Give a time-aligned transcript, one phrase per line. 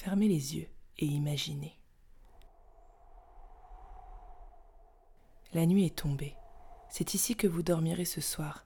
[0.00, 0.68] Fermez les yeux
[0.98, 1.76] et imaginez.
[5.52, 6.36] La nuit est tombée.
[6.88, 8.64] C'est ici que vous dormirez ce soir.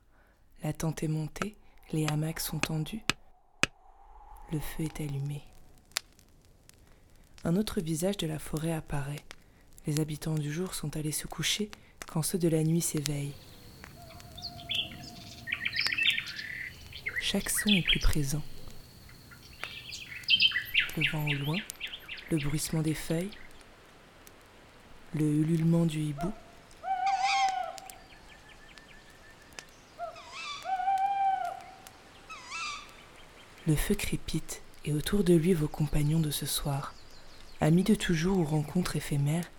[0.63, 1.57] La tente est montée,
[1.91, 3.03] les hamacs sont tendus.
[4.53, 5.43] Le feu est allumé.
[7.45, 9.25] Un autre visage de la forêt apparaît.
[9.87, 11.71] Les habitants du jour sont allés se coucher
[12.09, 13.33] quand ceux de la nuit s'éveillent.
[17.23, 18.43] Chaque son est plus présent.
[20.97, 21.57] Le vent au loin,
[22.31, 23.31] le bruissement des feuilles,
[25.15, 26.31] le ululement du hibou.
[33.67, 36.95] Le feu crépite et autour de lui vos compagnons de ce soir.
[37.63, 39.51] Amis de toujours ou rencontres éphémères,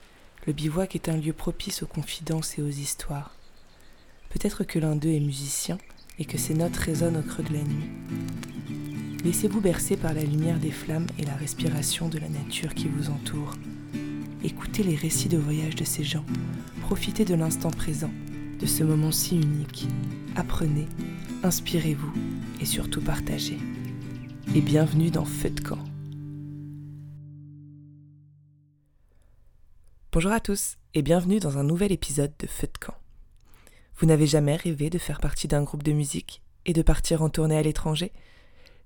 [0.45, 3.33] le bivouac est un lieu propice aux confidences et aux histoires.
[4.29, 5.79] Peut-être que l'un d'eux est musicien
[6.19, 8.82] et que ses notes résonnent au creux de la nuit.
[9.23, 13.09] Laissez-vous bercer par la lumière des flammes et la respiration de la nature qui vous
[13.09, 13.53] entoure.
[14.43, 16.25] Écoutez les récits de voyage de ces gens.
[16.81, 18.11] Profitez de l'instant présent,
[18.59, 19.87] de ce moment si unique.
[20.35, 20.89] Apprenez,
[21.41, 22.11] inspirez-vous
[22.59, 23.57] et surtout partagez.
[24.55, 25.79] Et bienvenue dans Feu de camp.
[30.11, 32.97] Bonjour à tous et bienvenue dans un nouvel épisode de Feu de camp.
[33.95, 37.29] Vous n'avez jamais rêvé de faire partie d'un groupe de musique et de partir en
[37.29, 38.11] tournée à l'étranger?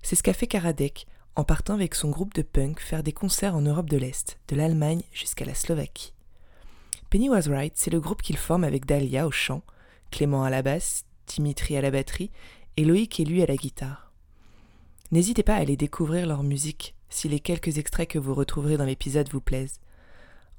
[0.02, 3.54] C'est ce qu'a fait Karadek en partant avec son groupe de punk faire des concerts
[3.54, 6.12] en Europe de l'Est, de l'Allemagne jusqu'à la Slovaquie.
[7.10, 9.62] Penny Was Right, c'est le groupe qu'il forme avec Dahlia au chant,
[10.10, 12.30] Clément à la basse, Dimitri à la batterie
[12.76, 14.12] et Loïc et lui à la guitare.
[15.10, 18.84] N'hésitez pas à aller découvrir leur musique si les quelques extraits que vous retrouverez dans
[18.84, 19.80] l'épisode vous plaisent.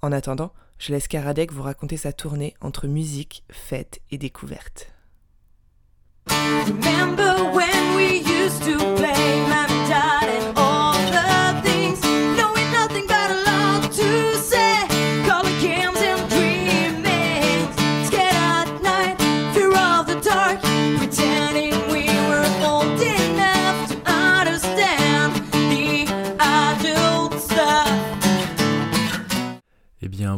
[0.01, 4.91] En attendant, je laisse Karadek vous raconter sa tournée entre musique, fête et découverte.
[6.67, 10.58] Remember when we used to play, Mama, darling?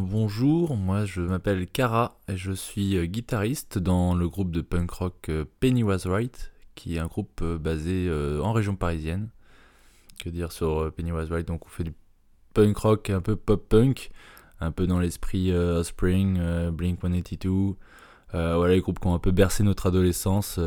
[0.00, 4.90] Bonjour, moi je m'appelle Kara et je suis euh, guitariste dans le groupe de punk
[4.90, 8.10] rock euh, Penny Was Right, qui est un groupe euh, basé
[8.42, 9.28] en région parisienne.
[10.20, 11.46] Que dire sur Penny Was Right?
[11.46, 11.94] Donc on fait du
[12.54, 14.10] punk rock un peu pop punk,
[14.60, 16.38] un peu dans l'esprit Spring,
[16.70, 17.74] Blink 182.
[18.32, 20.60] voilà les groupes qui ont un peu bercé notre adolescence.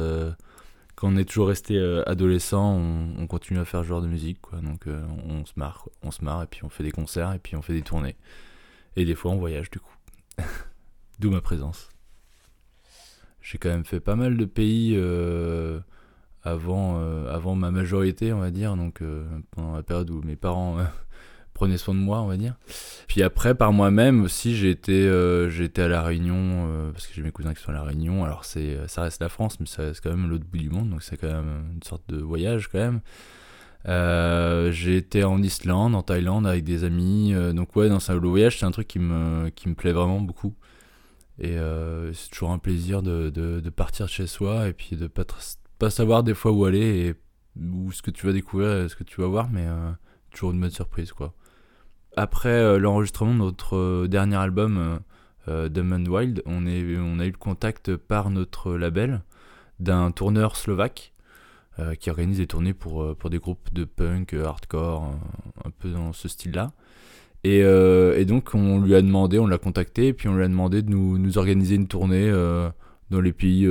[0.96, 4.60] quand on est toujours resté adolescent, on, continue à faire ce genre de musique, quoi.
[4.60, 7.56] Donc on se marre, on se marre et puis on fait des concerts et puis
[7.56, 8.18] on fait des tournées.
[8.96, 9.96] Et des fois on voyage du coup.
[11.20, 11.90] D'où ma présence.
[13.46, 15.80] J'ai quand même fait pas mal de pays euh,
[16.42, 20.36] avant, euh, avant ma majorité, on va dire, donc euh, pendant la période où mes
[20.36, 20.80] parents
[21.54, 22.56] prenaient soin de moi, on va dire.
[23.08, 27.62] Puis après, par moi-même aussi, été, à La Réunion, parce que j'ai mes cousins qui
[27.62, 28.26] sont à La Réunion.
[28.26, 30.90] Alors c'est, ça reste la France, mais ça reste quand même l'autre bout du monde,
[30.90, 33.02] donc c'est quand même une sorte de voyage quand même.
[33.88, 37.34] Euh, j'ai été en Islande, en Thaïlande avec des amis.
[37.34, 40.20] Euh, donc ouais, dans un voyage, c'est un truc qui me, qui me plaît vraiment
[40.20, 40.56] beaucoup.
[41.40, 45.08] Et euh, c'est toujours un plaisir de, de, partir de chez soi et puis de
[45.08, 45.26] pas,
[45.80, 47.16] pas savoir des fois où aller et
[47.62, 49.66] où ce que tu vas découvrir, ce que tu vas voir, mais
[50.32, 51.34] toujours une bonne surprise quoi.
[52.16, 55.02] Après l'enregistrement de notre dernier album,
[55.48, 59.22] Dumb Wild, on, est, on a eu le contact par notre label
[59.80, 61.14] d'un tourneur slovaque
[61.78, 65.14] euh, qui organise des tournées pour, euh, pour des groupes de punk, euh, hardcore,
[65.66, 66.72] un peu dans ce style-là.
[67.44, 70.48] Et, et, donc on lui a demandé, on l'a contacté, et puis on lui a
[70.48, 72.32] demandé de nous, nous organiser une tournée
[73.12, 73.70] dans les pays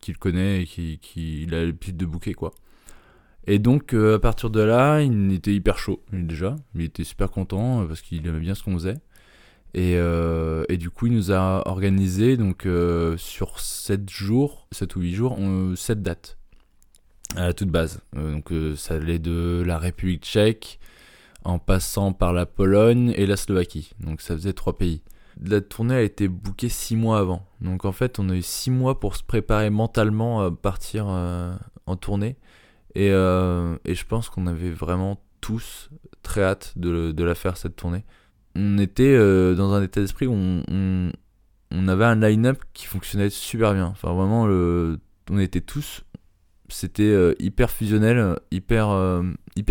[0.00, 2.32] qu'il connaît et qu'il qui, a l'habitude de booker.
[2.32, 2.52] quoi.
[3.46, 7.86] Et donc à partir de là, il était hyper chaud déjà, il était super content
[7.86, 8.96] parce qu'il aimait bien ce qu'on faisait.
[9.74, 12.66] Et, et, du coup, il nous a organisé donc
[13.18, 15.38] sur 7 jours, 7 ou 8 jours,
[15.76, 16.39] 7 dates
[17.36, 18.00] à toute base.
[18.16, 20.78] Euh, donc euh, ça allait de la République tchèque
[21.44, 23.92] en passant par la Pologne et la Slovaquie.
[24.00, 25.02] Donc ça faisait trois pays.
[25.42, 27.46] La tournée a été bookée six mois avant.
[27.60, 31.54] Donc en fait, on a eu six mois pour se préparer mentalement à partir euh,
[31.86, 32.36] en tournée.
[32.96, 35.90] Et, et je pense qu'on avait vraiment tous
[36.24, 38.04] très hâte de, de, la faire cette tournée.
[38.56, 39.16] On était
[39.54, 41.12] dans un état d'esprit où on,
[41.70, 43.86] on, avait un line-up qui fonctionnait super bien.
[43.86, 44.42] Enfin vraiment,
[45.30, 46.02] on était tous
[46.70, 49.22] c'était euh, hyper fusionnel, hyper, euh,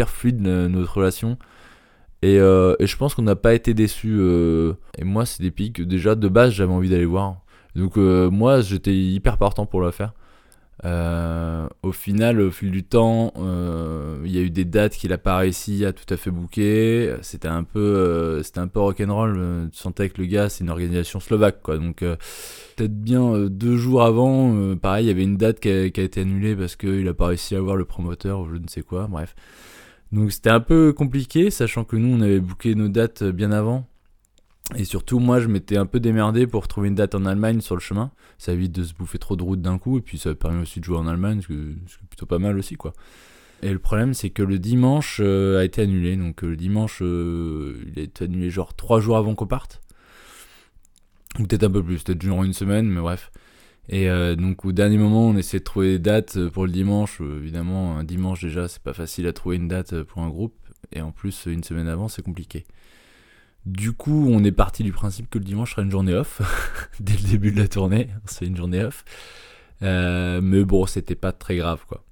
[0.07, 1.37] fluide notre relation.
[2.21, 4.19] Et, euh, et je pense qu'on n'a pas été déçus.
[4.97, 7.41] et moi, c'est des pays que déjà de base j'avais envie d'aller voir.
[7.75, 10.13] Donc moi, j'étais hyper partant pour le faire.
[10.85, 15.11] Euh, au final, au fil du temps, euh, il y a eu des dates qu'il
[15.11, 17.17] a pas réussi à tout à fait booker.
[17.21, 19.69] C'était un peu, euh, c'était un peu rock'n'roll.
[19.71, 21.77] Tu sentais que le gars, c'est une organisation slovaque, quoi.
[21.77, 26.21] Donc peut-être bien deux jours avant, pareil, il y avait une date qui a, été
[26.21, 29.07] annulée parce qu'il a pas réussi à voir le promoteur ou je ne sais quoi.
[29.07, 29.35] Bref.
[30.11, 33.88] Donc c'était un peu compliqué, sachant que nous, on avait booké nos dates bien avant.
[34.75, 37.75] Et surtout, moi, je m'étais un peu démerdé pour trouver une date en Allemagne sur
[37.75, 38.11] le chemin.
[38.37, 40.79] Ça évite de se bouffer trop de route d'un coup, et puis ça permet aussi
[40.79, 42.93] de jouer en Allemagne, ce qui est plutôt pas mal aussi, quoi.
[43.61, 46.15] Et le problème, c'est que le dimanche euh, a été annulé.
[46.15, 49.81] Donc euh, le dimanche, euh, il a été annulé genre trois jours avant qu'on parte.
[51.39, 53.31] Ou peut-être un peu plus, peut-être genre une semaine, mais bref.
[53.91, 57.21] Et donc au dernier moment, on essaie de trouver des dates pour le dimanche.
[57.21, 60.53] évidemment, un dimanche déjà, c'est pas facile à trouver une date pour un groupe.
[60.91, 62.65] Et en plus, une semaine avant, c'est compliqué.
[63.69, 66.41] Du coup, on est parti du principe que le dimanche serait une journée off.
[66.99, 69.05] Dès le début de la tournée, c'est une journée off.
[69.83, 72.03] Euh, mais bon, c'était pas très grave, quoi.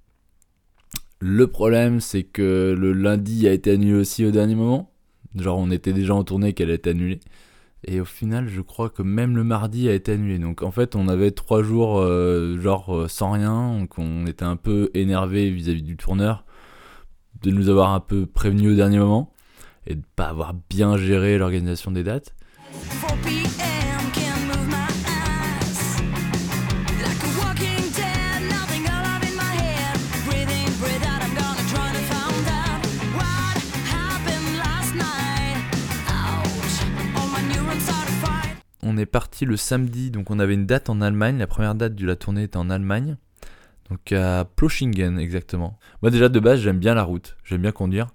[1.19, 4.91] Le problème, c'est que le lundi a été annulé aussi au dernier moment.
[5.33, 7.21] Genre, on était déjà en tournée qu'elle a été annulée.
[7.85, 10.37] Et au final, je crois que même le mardi a été annulé.
[10.37, 13.79] Donc en fait, on avait trois jours, euh, genre, euh, sans rien.
[13.79, 16.45] Donc on était un peu énervé vis-à-vis -vis du tourneur
[17.41, 19.33] de nous avoir un peu prévenu au dernier moment
[19.87, 22.35] et de pas avoir bien géré l'organisation des dates.
[38.89, 41.37] On est parti le samedi, donc on avait une date en Allemagne.
[41.37, 43.17] La première date de la tournée était en Allemagne,
[43.89, 45.77] donc à Plochingen exactement.
[46.01, 48.07] Moi déjà de base j'aime bien la route, j'aime bien conduire.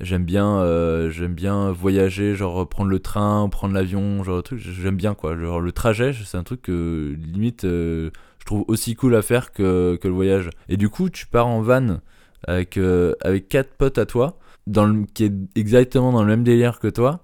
[0.00, 4.58] J'aime bien, euh, bien voyager, genre prendre le train, prendre l'avion, genre truc.
[4.58, 5.36] J'aime bien quoi.
[5.38, 8.10] Genre le trajet, c'est un truc que limite euh,
[8.40, 10.50] je trouve aussi cool à faire que, que, le voyage.
[10.68, 12.00] Et du coup, tu pars en van
[12.46, 16.44] avec euh, avec quatre potes à toi, dans le, qui est exactement dans le même
[16.44, 17.20] délire que toi.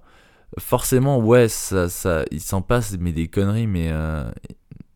[0.59, 3.91] Forcément, ouais, ça, ça, il s'en passe mais des conneries, mais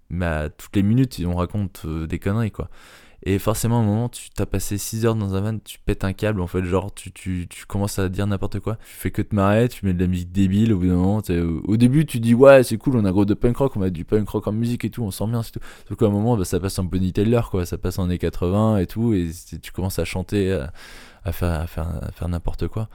[0.10, 2.70] mais à toutes les minutes, on raconte des conneries quoi.
[3.28, 6.04] Et forcément, à un moment, tu t'as passé 6 heures dans un van, tu pètes
[6.04, 8.76] un câble, en fait, genre, tu, tu, tu commences à dire n'importe quoi.
[8.76, 11.22] Tu fais que te marrer, tu mets de la musique débile, au bout d'un moment,
[11.68, 13.90] au début, tu dis, ouais, c'est cool, on a gros de punk rock, on met
[13.90, 15.60] du punk rock en musique et tout, on sent bien, c'est tout.
[15.88, 18.20] Sauf qu'à un moment, bah, ça passe en Bonnie Taylor, quoi, ça passe en années
[18.20, 20.52] 80 et tout, et tu commences à chanter,
[21.24, 22.90] à, faire, à faire, à faire n'importe quoi.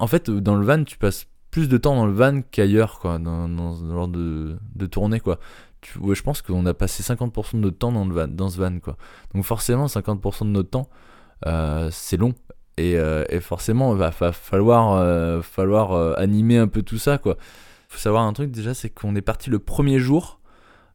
[0.00, 3.18] En fait, dans le van, tu passes plus de temps dans le van qu'ailleurs, quoi,
[3.18, 4.58] dans, ce genre de,
[4.90, 5.38] tournée, quoi.
[5.82, 8.80] Je pense qu'on a passé 50% de notre temps dans, le van, dans ce van,
[8.80, 8.96] quoi.
[9.34, 10.88] Donc forcément, 50% de notre temps,
[11.46, 12.34] euh, c'est long.
[12.78, 17.36] Et, euh, forcément, il va, falloir, euh, falloir animer un peu tout ça, quoi.
[17.88, 20.40] Faut savoir un truc, déjà, c'est qu'on est parti le premier jour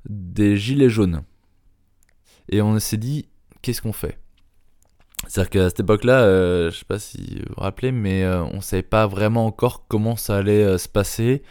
[0.09, 1.23] des Gilets jaunes.
[2.49, 3.27] Et on s'est dit,
[3.61, 4.17] qu'est-ce qu'on fait?
[5.27, 8.61] C'est-à-dire qu'à cette époque-là, euh, je sais pas si vous vous rappelez, mais euh, on
[8.61, 11.41] savait pas vraiment encore comment ça allait euh, se passer.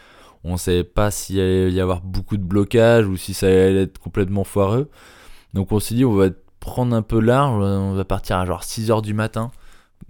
[0.44, 3.98] On savait pas s'il allait y avoir beaucoup de blocages ou si ça allait être
[3.98, 4.90] complètement foireux.
[5.54, 6.28] Donc on s'est dit, on va
[6.60, 9.50] prendre un peu large, on va partir à genre 6h du matin.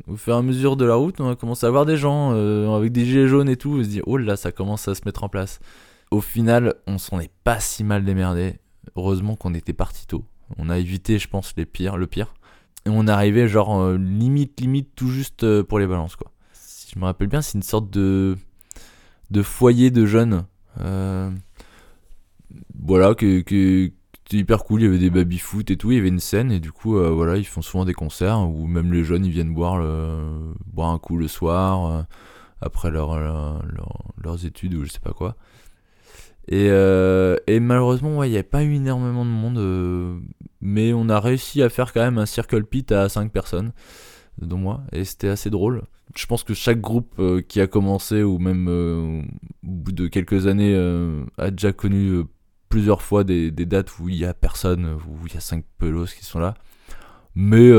[0.09, 2.33] Au fur et à mesure de la route, on va commencer à voir des gens
[2.77, 3.77] avec des gilets jaunes et tout.
[3.79, 5.61] On se dit, oh là, ça commence à se mettre en place.
[6.11, 8.59] Au final, on s'en est pas si mal démerdé.
[8.97, 10.25] Heureusement qu'on était parti tôt.
[10.59, 12.35] On a évité, je pense, les pires, le pire.
[12.87, 16.31] Et on arrivait genre euh, limite, limite tout juste euh, pour les balances quoi.
[16.53, 18.37] Si je me rappelle bien, c'est une sorte de,
[19.31, 20.45] de foyer de jeunes.
[20.81, 21.31] Euh,
[22.79, 23.91] voilà, que, que
[24.25, 24.83] c'était hyper cool.
[24.83, 25.93] Il y avait des baby-foot et tout.
[25.93, 28.67] Il y avait une scène et du coup, voilà, ils font souvent des concerts où
[28.67, 29.83] même les jeunes ils viennent boire,
[30.67, 32.07] boire un coup le soir
[32.61, 33.19] après leur,
[34.23, 35.37] leurs études ou je sais pas quoi.
[36.49, 40.19] Et, euh, et malheureusement, il n'y avait pas eu énormément de monde, euh,
[40.61, 43.73] mais on a réussi à faire quand même un circle pit à 5 personnes,
[44.41, 45.83] dont moi, et c'était assez drôle.
[46.15, 49.23] Je pense que chaque groupe euh, qui a commencé, ou même au
[49.63, 50.77] bout de quelques années,
[51.39, 52.25] a déjà connu
[52.69, 55.65] plusieurs fois des, des, dates où il n'y a personne, où il y a 5
[55.79, 56.55] pelos qui sont là.
[57.35, 57.71] Mais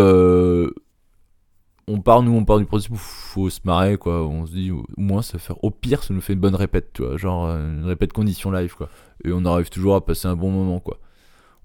[1.88, 4.26] on part, nous, on part du principe où faut se marrer, quoi.
[4.26, 6.92] On se dit, au moins, ça fait, au pire, ça nous fait une bonne répète,
[6.94, 7.18] tu vois.
[7.18, 8.90] Genre, euh, une répète condition live, quoi.
[9.24, 11.00] Et on arrive toujours à passer un bon moment, quoi.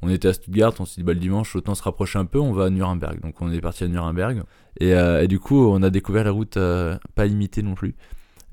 [0.02, 2.38] On était à Stuttgart, on s'est dit, bah, le dimanche, autant se rapprocher un peu,
[2.38, 3.20] on va à Nuremberg.
[3.20, 4.42] Donc, on est parti à Nuremberg.
[4.78, 7.94] Et, euh, du coup, on a découvert la route euh, pas limitée non plus.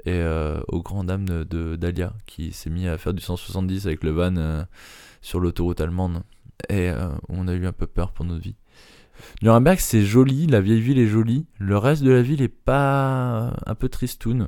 [0.05, 0.21] et
[0.69, 4.65] aux grandes dames de d'Alia qui s'est mis à faire du 170 avec le van
[5.21, 6.23] sur l'autoroute allemande
[6.69, 6.91] et
[7.29, 8.55] on a eu un peu peur pour notre vie.
[9.41, 13.53] Nuremberg c'est joli, la vieille ville est jolie, le reste de la ville est pas
[13.65, 14.47] un peu tristoun.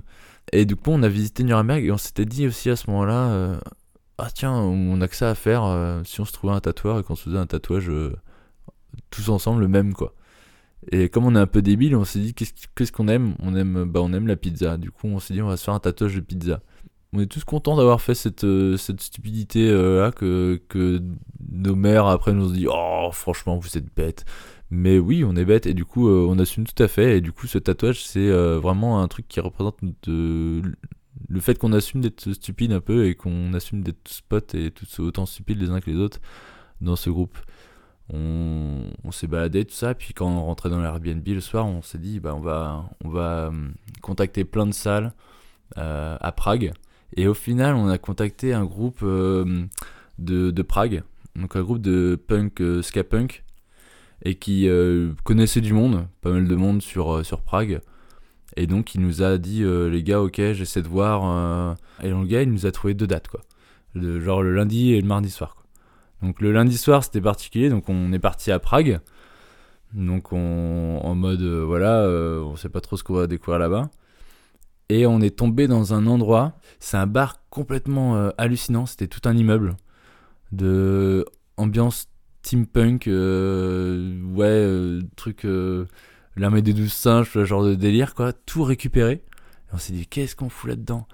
[0.52, 3.60] Et du coup on a visité Nuremberg et on s'était dit aussi à ce moment-là
[4.18, 7.04] ah tiens on a que ça à faire si on se trouvait un tatoueur et
[7.04, 7.92] qu'on se faisait un tatouage
[9.10, 10.14] tous ensemble le même quoi.
[10.92, 13.36] Et comme on est un peu débile, on s'est dit qu'est-ce qu'on aime?
[13.40, 14.78] On aime bah on aime la pizza.
[14.78, 16.62] Du coup, on s'est dit on va se faire un tatouage de pizza.
[17.14, 21.02] On est tous contents d'avoir fait cette, euh, cette stupidité euh, là que, que
[21.52, 24.26] nos mères après nous ont dit oh franchement vous êtes bêtes.
[24.72, 27.18] Mais oui, on est bêtes et du coup euh, on assume tout à fait.
[27.18, 32.02] Et du coup ce tatouage c'est vraiment un truc qui représente le fait qu'on assume
[32.02, 35.80] d'être stupide un peu et qu'on assume d'être spot et tous autant stupides les uns
[35.80, 36.20] que les autres
[36.82, 37.38] dans ce groupe.
[38.12, 39.94] On, s'est baladé tout ça.
[39.94, 43.10] Puis quand on rentrait dans l'Airbnb le soir on s'est dit bah on va on
[43.10, 43.52] va euh,
[44.02, 45.14] contacter plein de salles
[45.78, 46.74] euh, à Prague.
[47.16, 49.66] Et au final on a contacté un groupe euh,
[50.18, 51.04] de, Prague.
[51.36, 53.44] Donc un groupe de punk ska punk
[54.24, 54.68] et qui
[55.24, 57.82] connaissait du monde pas mal de monde sur sur Prague.
[58.58, 62.42] Et donc il nous a dit les gars ok j'essaie de voir et le gars
[62.42, 63.42] il nous a trouvé deux dates quoi.
[63.96, 65.60] Genre le lundi et le mardi soir
[66.22, 69.00] donc le lundi soir, c'était particulier, donc on est parti à Prague.
[69.94, 73.60] Donc on, en mode, euh, voilà, euh, on sait pas trop ce qu'on va découvrir
[73.60, 73.90] là-bas.
[74.90, 79.22] Et on est tombé dans un endroit, c'est un bar complètement euh, hallucinant, c'était tout
[79.26, 79.78] un immeuble
[80.52, 81.26] de
[81.58, 82.09] ambiance
[82.42, 85.46] steampunk, ouais, truc,
[86.36, 89.14] l'armée des douze singes, ce genre de délire, quoi, tout récupéré.
[89.14, 91.08] Et on s'est dit, qu'est-ce qu'on fout là-dedans?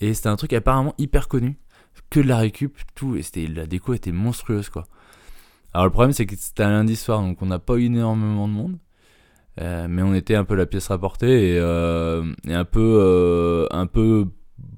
[0.00, 1.58] Et c'était un truc apparemment hyper connu
[2.10, 4.86] que de la récup, tout, et la déco était monstrueuse, quoi.
[5.74, 8.48] Alors le problème, c'est que c'était un lundi soir, donc on n'a pas eu énormément
[8.48, 8.78] de monde.
[9.60, 13.86] Euh, mais on était un peu la pièce rapportée et, euh, un peu euh, un
[13.86, 14.26] peu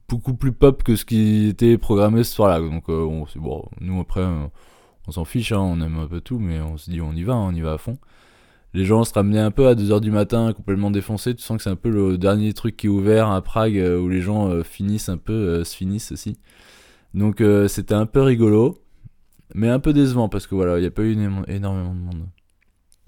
[0.08, 2.60] beaucoup plus pop que ce qui était programmé ce soir-là.
[2.60, 4.26] Donc on, bon, nous après
[5.10, 7.24] on s'en fiche, hein, on aime un peu tout, mais on se dit on y
[7.24, 7.98] va, hein, on y va à fond.
[8.72, 11.34] Les gens se ramenaient un peu à 2h du matin, complètement défoncés.
[11.34, 14.08] Tu sens que c'est un peu le dernier truc qui est ouvert à Prague où
[14.08, 16.38] les gens finissent un peu, se finissent aussi.
[17.14, 18.82] Donc euh, c'était un peu rigolo,
[19.54, 21.12] mais un peu décevant parce que voilà, il n'y a pas eu
[21.48, 22.28] énormément de monde.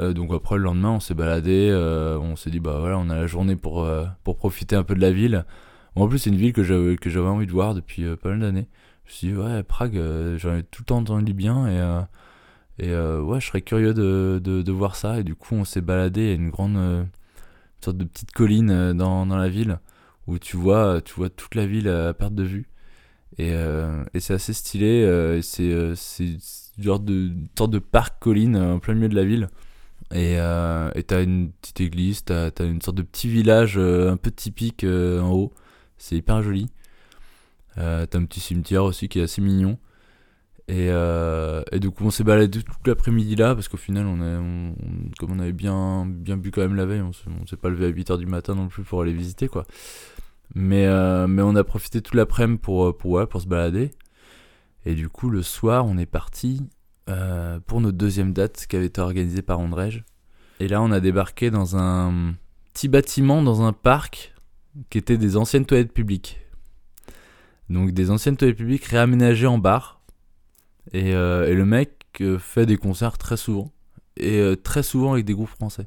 [0.01, 3.11] Euh, donc après le lendemain, on s'est baladé, euh, on s'est dit bah voilà, on
[3.11, 3.89] a la journée pour
[4.25, 5.45] pour profiter un peu de la ville.
[5.97, 8.41] en plus, c'est une ville que j'avais que j'avais envie de voir depuis pas mal
[8.41, 8.69] d'années.
[9.05, 10.01] Je me suis dit ouais, Prague,
[10.37, 12.05] j'en ai tout le temps entendu bien et
[12.79, 15.21] et ouais, je serais curieux de, de, voir ça.
[15.21, 17.07] Et du coup, on s'est baladé à une grande
[17.81, 19.79] sorte de petite colline dans, dans la ville
[20.27, 22.69] où tu vois tu vois toute la ville à perte de vue.
[23.39, 25.05] Et, euh, et c'est assez stylé.
[25.05, 25.95] Euh, c'est euh,
[26.79, 29.49] genre de une sorte de parc colline en plein milieu de la ville.
[30.15, 34.31] Et et t'as une petite église, t'as as une sorte de petit village un peu
[34.31, 35.53] typique en haut.
[35.97, 36.69] C'est hyper joli.
[37.77, 39.79] T'as un petit cimetière aussi qui est assez mignon.
[40.69, 44.41] Et, et du coup, on s'est baladé tout l'après-midi là, parce qu'au final, on, a,
[45.19, 47.13] comme on avait bien, bien bu quand même la veille, on
[47.47, 49.67] s'est pas levé à 8h du matin non plus pour aller visiter quoi.
[50.55, 53.91] Mais, euh, mais on a profité toute l'après-midi pour, euh, pour, pour se balader.
[54.85, 56.61] Et du coup, le soir, on est parti
[57.09, 60.05] euh, pour notre deuxième date qui avait été organisée par Andrej.
[60.61, 62.35] Et là, on a débarqué dans un
[62.73, 64.35] petit bâtiment, dans un parc,
[64.91, 66.41] qui était des anciennes toilettes publiques.
[67.73, 70.01] Donc des anciennes toilettes publiques réaménagées en bar.
[70.93, 73.73] Et, et le mec fait des concerts très souvent.
[74.17, 75.87] Et très souvent avec des groupes français.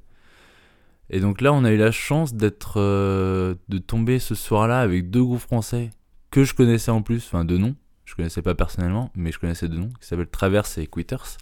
[1.10, 5.10] Et donc là, on a eu la chance d'être, euh, de tomber ce soir-là avec
[5.10, 5.92] deux groupes français
[6.32, 7.76] que je connaissais en plus, enfin de nom.
[8.06, 11.38] Je connaissais pas personnellement, mais je connaissais deux noms, qui s'appellent Traverse et Quitters,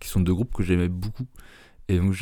[0.00, 1.26] qui sont deux groupes que j'aimais beaucoup.
[1.88, 2.12] Et donc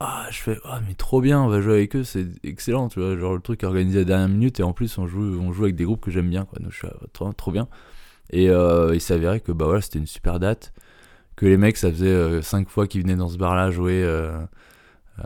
[0.00, 3.00] ah, je fais, ah, mais trop bien, on va jouer avec eux, c'est excellent, tu
[3.00, 5.52] vois, genre le truc organisé à la dernière minute, et en plus on joue, on
[5.52, 7.68] joue avec des groupes que j'aime bien, quoi, donc je suis ah, trop, trop bien.
[8.30, 10.72] Et euh, il s'avérait que, bah voilà, c'était une super date,
[11.36, 14.04] que les mecs, ça faisait euh, cinq fois qu'ils venaient dans ce bar-là jouer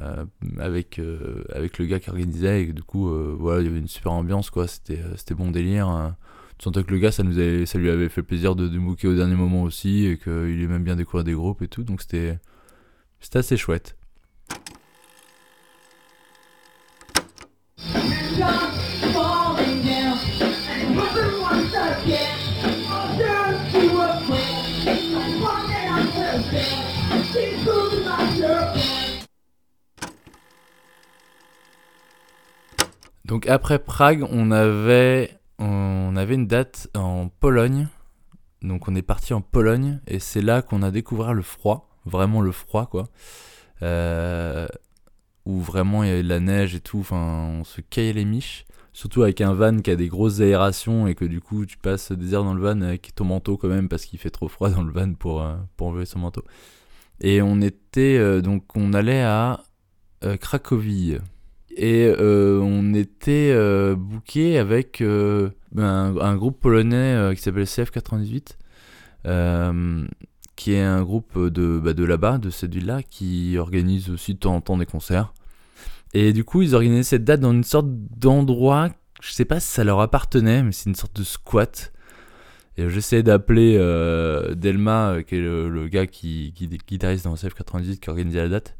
[0.02, 0.24] euh,
[0.58, 3.78] avec, euh, avec le gars qui organisait et du coup euh, voilà il y avait
[3.78, 6.16] une super ambiance quoi c'était bon délire hein.
[6.58, 8.78] tu sentais que le gars ça nous avait, ça lui avait fait plaisir de, de
[8.78, 12.00] booker au dernier moment aussi et qu'il aimait bien découvrir des groupes et tout donc
[12.00, 12.38] c'était
[13.20, 13.96] c'était assez chouette
[33.24, 37.88] Donc après Prague, on avait, on avait une date en Pologne.
[38.62, 42.40] Donc on est parti en Pologne et c'est là qu'on a découvert le froid, vraiment
[42.40, 43.08] le froid quoi.
[43.82, 44.66] Euh,
[45.46, 48.24] où vraiment il y avait de la neige et tout, enfin on se caillait les
[48.24, 48.64] miches.
[48.92, 52.12] surtout avec un van qui a des grosses aérations et que du coup tu passes
[52.12, 54.70] des heures dans le van avec ton manteau quand même parce qu'il fait trop froid
[54.70, 56.44] dans le van pour, euh, pour enlever son manteau.
[57.20, 59.64] Et on était, euh, donc on allait à
[60.40, 61.18] Cracovie.
[61.76, 63.54] Et on était
[63.96, 68.56] booké avec un, un, groupe polonais qui s'appelle CF98
[70.56, 74.38] qui est un groupe de, bah, de là-bas, de cette ville-là, qui organise aussi de
[74.38, 75.32] temps en temps des concerts.
[76.12, 79.66] Et du coup, ils organisaient cette date dans une sorte d'endroit, je sais pas si
[79.66, 81.92] ça leur appartenait, mais c'est une sorte de squat.
[82.76, 87.34] Et j'essaie d'appeler euh, Delma, euh, qui est le, gars qui, qui est guitariste dans
[87.34, 88.76] CF98 qui organisait la date.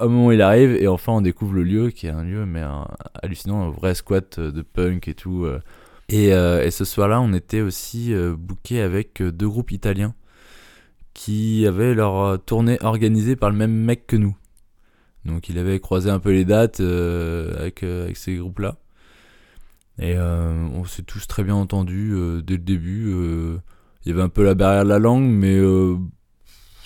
[0.00, 2.44] Au moment où il arrive, et enfin on découvre le lieu, qui est un lieu
[2.44, 2.62] mais
[3.22, 5.44] hallucinant, un vrai squat de punk et tout.
[5.44, 5.60] Euh.
[6.08, 10.14] Et, et ce soir-là, on était aussi booké avec deux groupes italiens
[11.16, 14.36] qui avaient leur tournée organisée par le même mec que nous.
[15.24, 18.76] Donc il avait croisé un peu les dates euh, avec, euh, avec ces groupes-là.
[19.98, 23.10] Et euh, on s'est tous très bien entendus dès le début.
[24.04, 25.58] Il y avait un peu la barrière de la langue, mais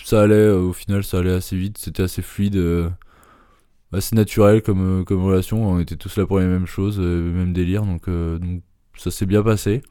[0.05, 2.57] ça allait, au final ça allait assez vite, c'était assez fluide,
[3.91, 5.69] assez naturel comme, comme relation.
[5.69, 8.63] On était tous là pour les mêmes choses, même délire, donc, donc
[8.95, 9.83] ça s'est bien passé.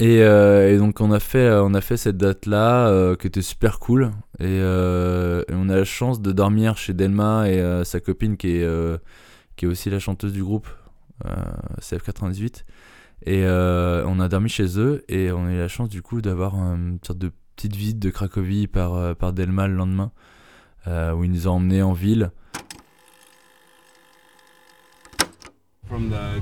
[0.00, 3.78] Euh, et, donc on a fait, on a fait cette date-là euh, qui était super
[3.80, 4.12] cool.
[4.40, 9.00] Euh, et, on a la chance de dormir chez Delma et sa copine qui est,
[9.56, 10.68] qui est aussi la chanteuse du groupe,
[11.80, 12.64] CF98.
[13.26, 16.54] Et on a dormi chez eux et on a eu la chance du coup d'avoir
[16.54, 20.12] une sorte de petite visite de Cracovie par, par Delma le lendemain,
[20.86, 22.30] où ils nous ont emmenés en ville.
[25.88, 26.38] From the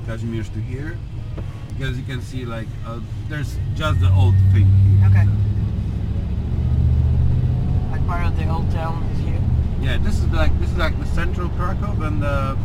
[1.77, 4.67] because you can see like uh, there's just the old thing.
[5.05, 5.25] Okay.
[7.91, 9.41] Like part of the old town is here?
[9.81, 12.55] Yeah, this is like this is like the central Krakow, and uh,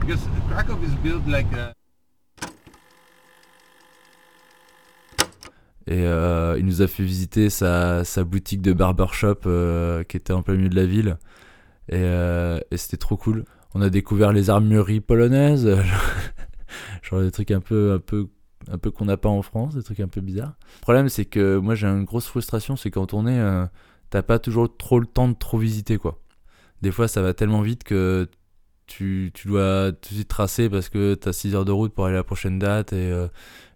[0.00, 1.74] because Krakow is built like a.
[5.86, 10.32] Et euh, il nous a fait visiter sa, sa boutique de barbershop euh, qui était
[10.32, 11.18] en plein milieu de la ville.
[11.90, 13.44] Et, euh, et c'était trop cool.
[13.74, 15.68] On a découvert les armureries polonaises,
[17.02, 18.28] genre des trucs un peu, un peu
[18.70, 20.54] un peu qu'on n'a pas en France, des trucs un peu bizarres.
[20.76, 23.66] Le problème, c'est que moi j'ai une grosse frustration, c'est quand on est, euh,
[24.10, 26.20] t'as pas toujours trop le temps de trop visiter quoi.
[26.82, 28.28] Des fois, ça va tellement vite que
[28.86, 32.06] tu, tu dois tout de suite tracer parce que t'as 6 heures de route pour
[32.06, 33.28] aller à la prochaine date et, euh,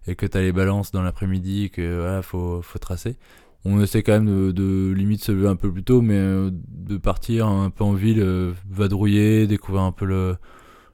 [0.05, 3.17] et que t'as les balances dans l'après-midi et que voilà, faut, faut tracer.
[3.65, 6.51] On essaie quand même de, de, limite se lever un peu plus tôt, mais euh,
[6.53, 10.37] de partir un peu en ville, vadrouiller, découvrir un peu le,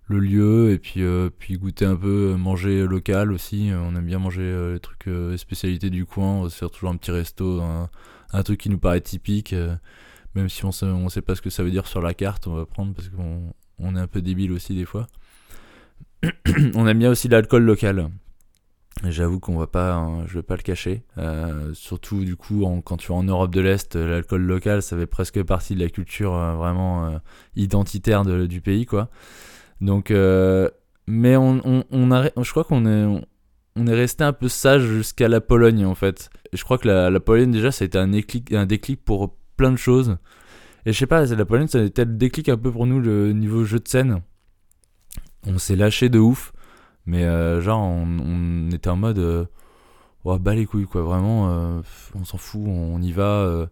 [0.07, 3.71] le lieu et puis, euh, puis goûter un peu, euh, manger local aussi.
[3.71, 6.33] Euh, on aime bien manger les trucs, spécialités du coin.
[6.33, 9.55] On se faire toujours un petit resto, un, truc qui nous paraît typique.
[10.35, 12.55] même si on sait, sait pas ce que ça veut dire sur la carte, on
[12.55, 15.07] va prendre parce qu'on on est un peu débile aussi des fois.
[16.75, 18.09] on aime bien aussi l'alcool local.
[19.03, 21.03] J'avoue qu'on va pas, hein, je vais pas le cacher.
[21.73, 25.41] surtout du coup, quand tu es en Europe de l'Est, l'alcool local, ça fait presque
[25.43, 27.19] partie de la culture vraiment
[27.55, 29.09] identitaire du pays, quoi.
[29.81, 30.69] Donc, euh,
[31.07, 33.23] mais on, on, a, je crois qu'on est,
[33.75, 36.29] on, est resté un peu sage jusqu'à la Pologne en fait.
[36.53, 39.35] je crois que la, la, Pologne déjà, ça a été un déclic, un déclic pour
[39.57, 40.17] plein de choses.
[40.85, 42.99] Et je sais pas, la Pologne, ça a été le déclic un peu pour nous
[42.99, 44.21] le niveau jeu de scène.
[45.47, 46.53] On s'est lâché de ouf,
[47.05, 49.45] mais euh, genre on, était en mode, euh,
[50.23, 51.81] oh, bah les couilles quoi, vraiment, euh,
[52.15, 53.67] on s'en fout, on, y va.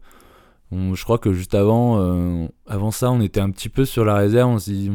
[0.72, 4.50] je crois que juste avant, avant ça, on était un petit peu sur la réserve.
[4.50, 4.92] On s'est dit,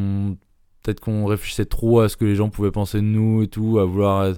[0.89, 3.79] peut-être qu'on réfléchissait trop à ce que les gens pouvaient penser de nous et tout,
[3.79, 4.33] à vouloir,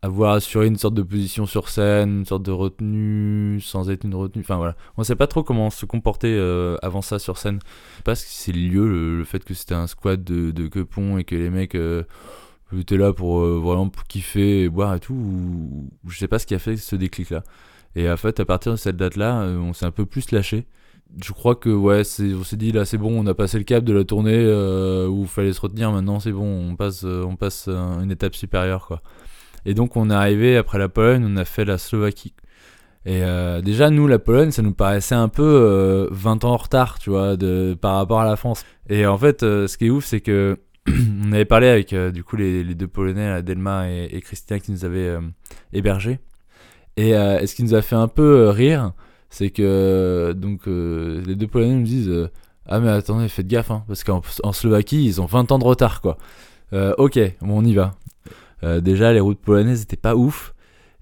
[0.00, 4.14] avoir assuré une sorte de position sur scène, une sorte de retenue, sans être une
[4.14, 4.42] retenue.
[4.42, 7.58] Enfin voilà, on sait pas trop comment se comporter euh, avant ça sur scène.
[8.04, 11.24] Parce que c'est le lieu, le, fait que c'était un squat de, de quepon et
[11.24, 12.04] que les mecs euh,
[12.74, 16.46] étaient là pour euh, vraiment kiffer et boire et tout, ou, je sais pas ce
[16.46, 17.42] qui a fait ce déclic là.
[17.94, 20.66] Et en fait, à partir de cette date là, on s'est un peu plus lâché
[21.22, 23.84] je crois que ouais, on s'est dit là c'est bon, on a passé le cap
[23.84, 25.90] de la tournée euh, où il fallait se retenir.
[25.90, 29.02] Maintenant c'est bon, on passe, euh, on passe une étape supérieure quoi.
[29.64, 32.34] Et donc on est arrivé après la Pologne, on a fait la Slovaquie.
[33.06, 36.98] Et euh, déjà nous la Pologne, ça nous paraissait un peu 20 ans en retard,
[36.98, 37.36] tu vois,
[37.80, 38.64] par rapport à la France.
[38.88, 42.36] Et en fait, ce qui est ouf, c'est que on avait parlé avec du coup
[42.36, 45.16] les, deux Polonais, Delma et, et Christian, qui nous avaient
[45.72, 46.18] hébergés.
[46.96, 48.92] Et, ce qui nous a fait un peu rire,
[49.30, 52.30] c'est que donc euh, les deux Polonais nous disent euh,
[52.66, 56.00] ah mais attendez faites gaffe hein, parce qu'en Slovaquie ils ont 20 ans de retard
[56.00, 56.18] quoi.
[56.72, 57.94] Euh, ok bon on y va.
[58.80, 60.54] déjà les routes polonaises étaient pas ouf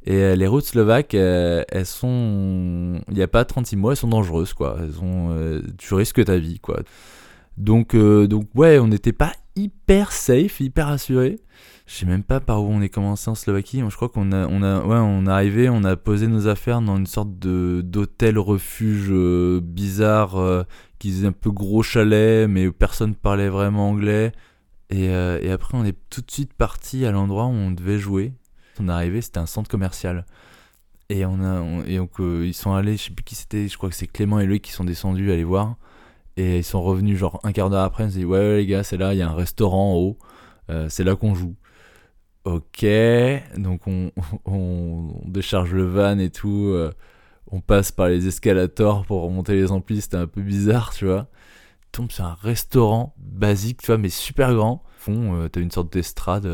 [0.05, 4.53] et les routes slovaques elles sont il n'y a pas 36 mois elles sont dangereuses
[4.53, 4.77] quoi.
[4.81, 6.81] Elles ont tu risques ta vie quoi.
[7.57, 11.40] Donc, donc ouais, on n'était pas hyper safe, hyper assuré.
[11.87, 13.81] Je sais même pas par où on est commencé en Slovaquie.
[13.88, 16.81] Je crois qu'on a, on a, ouais, on est arrivé, on a posé nos affaires
[16.83, 19.12] dans une sorte de d'hôtel refuge
[19.62, 20.64] bizarre
[20.99, 24.33] qui faisait un peu gros chalet, mais où personne parlait vraiment anglais.
[24.90, 25.11] Et,
[25.51, 28.33] après, on est tout de suite parti à l'endroit où on devait jouer.
[28.81, 30.27] On est arrivé, c'était un centre commercial.
[31.09, 33.88] Et, on a, et donc, ils sont allés, je sais plus qui c'était, je crois
[33.88, 35.77] que c'est Clément et lui qui sont descendus aller voir.
[36.37, 38.83] Et ils sont revenus genre un quart d'heure après, ils ont dit ouais, les gars,
[38.83, 40.18] c'est là, il y a un restaurant en haut,
[40.70, 41.55] euh, c'est là qu'on joue.
[42.44, 42.87] Ok,
[43.57, 43.83] donc
[44.46, 46.92] on, décharge le van et tout, euh,
[47.51, 51.29] on passe par les escalators pour remonter les amplis, c'était un peu bizarre, tu vois.
[51.92, 54.83] tombe sur un restaurant basique, tu vois, mais super grand.
[54.99, 56.46] Fond, euh, t'as une sorte d'estrade.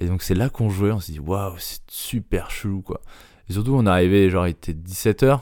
[0.00, 3.00] et donc c'est là qu'on jouait, on s'est dit waouh, c'est super chelou quoi.
[3.48, 5.40] Et surtout, on arrivait, genre il était 17h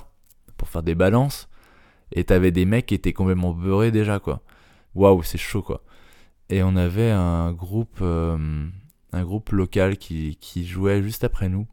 [0.56, 1.47] pour faire des balances.
[2.12, 4.42] Et t'avais des mecs qui étaient complètement beurrés déjà, quoi.
[4.94, 5.82] Waouh, c'est chaud, quoi.
[6.50, 8.66] Et on avait un groupe, euh,
[9.12, 11.66] un groupe local qui, qui, jouait juste après nous.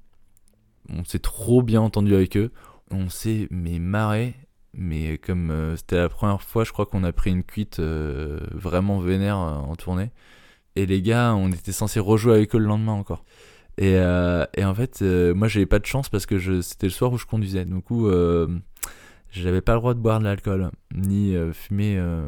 [0.90, 2.52] On s'est trop bien entendu avec eux.
[2.92, 4.36] On s'est mais marré.
[4.74, 8.40] Mais comme euh, c'était la première fois, je crois qu'on a pris une cuite euh,
[8.52, 10.12] vraiment vénère en tournée.
[10.76, 13.24] Et les gars, on était censé rejouer avec eux le lendemain encore.
[13.78, 17.18] Et, et en fait, moi j'avais pas de chance parce que c'était le soir où
[17.18, 17.66] je conduisais.
[17.66, 18.10] Du coup,
[19.42, 22.26] j'avais pas le droit de boire de l'alcool ni euh, fumer euh,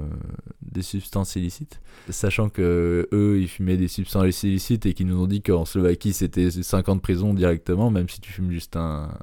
[0.61, 5.27] des substances illicites, sachant que eux ils fumaient des substances illicites et qu'ils nous ont
[5.27, 9.17] dit qu'en Slovaquie c'était 5 ans de prison directement, même si tu fumes juste un,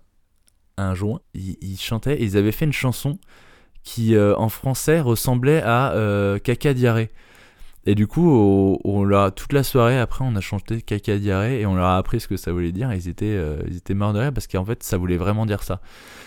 [0.77, 1.21] un joint.
[1.35, 3.19] Ils, chantaient et ils avaient fait une chanson
[3.83, 5.95] qui euh, en français ressemblait à
[6.43, 7.11] Caca Diarrhée.
[7.87, 11.67] Et du coup, on, leur toute la soirée après, on a chanté caca diarrhée et
[11.67, 12.93] on leur a appris ce que ça voulait dire.
[12.95, 15.81] ils étaient, euh, étaient morts de rire parce qu'en fait, ça voulait vraiment dire ça.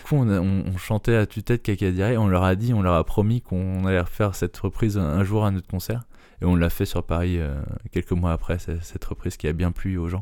[0.03, 2.17] Du coup, on, chantait à tue-tête caca diarrhée.
[2.17, 5.45] On leur a dit, on leur a promis qu'on allait refaire cette reprise un, jour
[5.45, 6.03] à notre concert.
[6.41, 7.59] Et on l'a fait sur Paris euh,
[7.91, 10.21] quelques mois après, cette reprise qui a bien plu aux gens.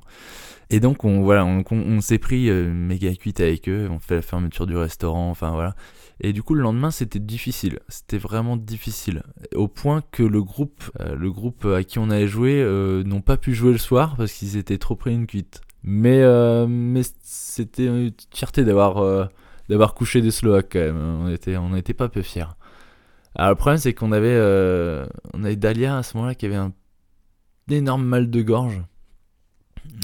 [0.69, 3.89] Et donc, on, voilà, on, s'est pris euh, méga cuite avec eux.
[3.91, 5.30] On fait la fermeture du restaurant.
[5.30, 5.76] Enfin, voilà.
[6.21, 7.80] Et du coup, le lendemain, c'était difficile.
[7.89, 9.23] C'était vraiment difficile.
[9.54, 13.21] Au point que le groupe, euh, le groupe à qui on allait jouer euh, n'ont
[13.21, 15.62] pas pu jouer le soir parce qu'ils étaient trop pris une cuite.
[15.84, 19.30] Mais, euh, mais c'était une fierté d'avoir
[19.69, 20.97] d'avoir couché des Slovaques quand même.
[20.97, 22.45] On était, on n'était pas peu fiers.
[23.36, 24.39] Alors, le problème, c'est qu'on avait,
[25.34, 26.73] on avait Dalia à ce moment-là qui avait un
[27.69, 28.82] énorme mal de gorge.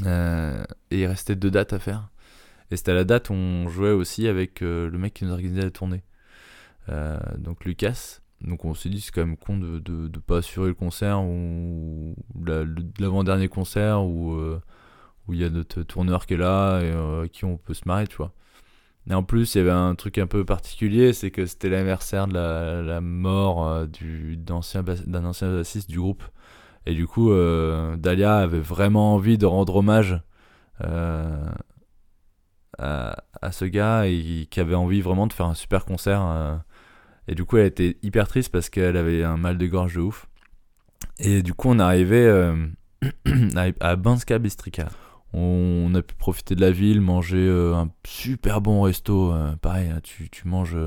[0.05, 2.10] et il restait deux dates à faire.
[2.71, 5.31] Et c'était à la date où on jouait aussi avec euh, le mec qui nous
[5.31, 6.03] organisait la tournée.
[6.89, 8.19] Euh, donc Lucas.
[8.39, 12.15] Donc on s'est dit c'est quand même con de ne pas assurer le concert ou
[12.97, 14.59] l'avant-dernier concert où euh,
[15.27, 17.83] où il y a notre tourneur qui est là et à qui on peut se
[17.85, 18.33] marrer, tu vois.
[19.09, 22.27] Et en plus, il y avait un truc un peu particulier, c'est que c'était l'anniversaire
[22.27, 26.23] de la, mort du, d'un ancien bassiste du groupe.
[26.87, 27.31] Et du coup,
[27.97, 30.19] Dalia avait vraiment envie de rendre hommage
[32.81, 36.21] à, ce gars et qui avait envie vraiment de faire un super concert.
[36.23, 36.55] Euh.
[37.27, 40.01] et du coup, elle était hyper triste parce qu'elle avait un mal de gorge de
[40.01, 40.27] ouf.
[41.19, 42.67] Et du coup, on arrivait euh,
[43.79, 44.89] à Banska Bistrica.
[45.33, 49.33] On a pu profiter de la ville, manger euh, un super bon resto.
[49.61, 50.77] pareil, hein, tu, tu, manges,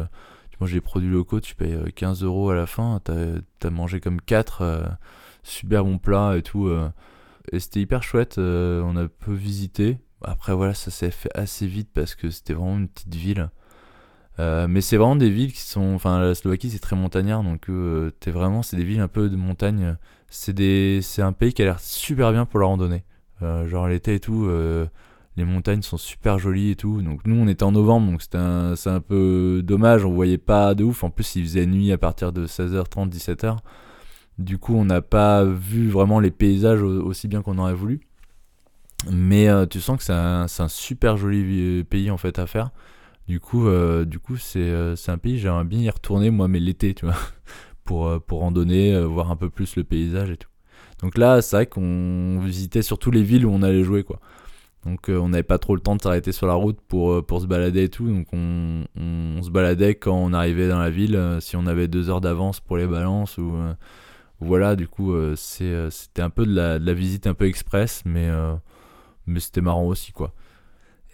[0.50, 3.00] tu manges des produits locaux, tu payes 15 euros à la fin.
[3.04, 3.14] T'as
[3.62, 4.98] as mangé comme 4
[5.42, 6.70] super bons plats et tout.
[7.52, 8.38] et c'était hyper chouette.
[8.38, 9.98] on a peu visité.
[10.22, 13.50] Après, voilà, ça s'est fait assez vite parce que c'était vraiment une petite ville.
[14.40, 15.94] Euh, mais c'est vraiment des villes qui sont.
[15.94, 18.62] Enfin, la Slovaquie, c'est très montagnard, donc euh, t'es vraiment.
[18.62, 19.96] C'est des villes un peu de montagne.
[20.28, 21.00] C'est des...
[21.18, 23.04] un pays qui a l'air super bien pour la randonnée.
[23.42, 24.48] Euh, genre l'été et tout,
[25.36, 27.02] les montagnes sont super jolies et tout.
[27.02, 28.76] Donc nous, on était en novembre, donc c'était un...
[28.76, 31.04] c'est un peu dommage, on voyait pas de ouf.
[31.04, 33.58] En plus, il faisait nuit à partir de 16h30, 17h.
[34.38, 38.00] Du coup, on n'a pas vu vraiment les paysages aussi bien qu'on aurait voulu.
[39.10, 42.70] Mais euh, tu sens que c'est un, super joli pays en fait à faire.
[43.28, 44.04] Du coup, euh,
[44.38, 47.16] c'est, euh, un pays, j'aimerais bien y retourner moi, mais l'été, tu vois,
[47.84, 50.48] pour, pour randonner, voir un peu plus le paysage et tout.
[51.00, 54.20] Donc là, c'est vrai qu'on visitait surtout les villes où on allait jouer, quoi.
[54.84, 57.46] Donc on n'avait pas trop le temps de s'arrêter sur la route pour, pour se
[57.46, 58.06] balader et tout.
[58.06, 58.84] Donc on,
[59.42, 62.76] se baladait quand on arrivait dans la ville, si on avait deux heures d'avance pour
[62.76, 63.54] les balances ou
[64.40, 64.76] voilà.
[64.76, 68.28] Du coup, c'était un peu de la, de la, visite un peu express, mais
[69.26, 70.32] mais c'était marrant aussi quoi.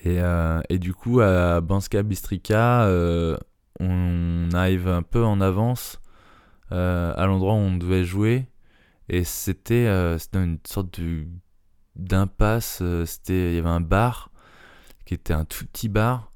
[0.04, 3.36] Et, euh, et, du coup à Banska Bistrica, euh,
[3.80, 6.00] on arrive un peu en avance
[6.72, 8.46] euh, à l'endroit où on devait jouer
[9.08, 11.00] et c'était une sorte
[11.96, 12.82] d'impasse.
[13.04, 14.30] C'était il y avait un bar
[15.04, 16.32] qui était un tout petit bar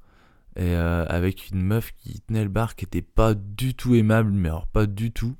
[0.57, 4.49] et avec une meuf qui tenait le bar qui était pas du tout aimable mais
[4.49, 5.35] alors pas du tout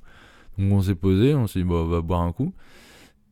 [0.58, 2.54] Donc on s'est posé, on s'est dit, bon, on va boire un coup.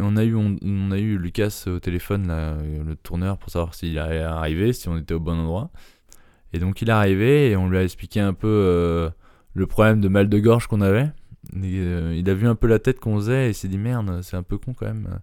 [0.01, 3.99] On a eu, on, a eu Lucas au téléphone, là, le tourneur, pour savoir s'il
[3.99, 5.71] allait arriver, si on était au bon endroit.
[6.55, 9.11] Et donc il est arrivé et on lui a expliqué un peu euh,
[9.55, 11.11] le problème de mal de gorge qu'on avait.
[11.63, 14.37] Euh, il a vu un peu la tête qu'on faisait et s'est dit merde, c'est
[14.37, 15.21] un peu con quand même.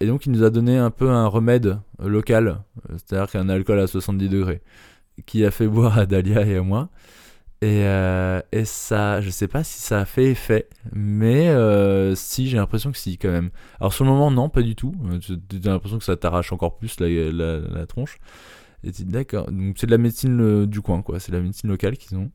[0.00, 3.86] Et donc il nous a donné un peu un remède local, c'est-à-dire qu'un alcool à
[3.86, 4.60] 70 degrés,
[5.24, 6.90] qui a fait boire à Dalia et à moi.
[7.66, 12.48] Et, euh, et ça, je sais pas si ça a fait effet, mais euh, si,
[12.48, 13.50] j'ai l'impression que si quand même.
[13.80, 14.94] Alors sur le moment, non, pas du tout.
[15.20, 18.18] J'ai l'impression que ça t'arrache encore plus la, la, tronche.
[18.84, 19.50] Et d'accord.
[19.50, 21.18] Donc c'est de la médecine euh, du coin, quoi.
[21.18, 22.30] C'est de la médecine locale qu'ils ont.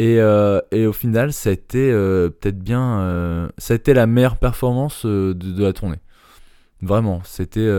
[0.00, 3.48] Et, et, au final, ça a été peut-être bien.
[3.58, 6.00] ça a été la meilleure performance de, de la tournée.
[6.80, 7.70] Vraiment, c'était.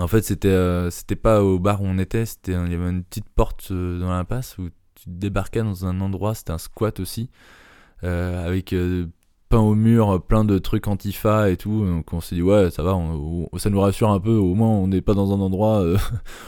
[0.00, 3.04] en fait, c'était c'était pas au bar où on était, c'était il y avait une
[3.04, 4.70] petite porte dans l'impasse où
[5.06, 5.30] tu
[5.62, 7.30] dans un endroit, c'était un squat aussi,
[8.04, 9.06] euh, avec euh,
[9.48, 11.84] peint au mur, plein de trucs antifa et tout.
[11.86, 12.98] Donc on s'est dit, ouais, ça va,
[13.58, 15.98] ça nous rassure un peu, au moins on n'est pas dans un endroit euh,